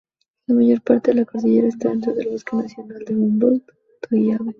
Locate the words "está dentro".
1.67-2.11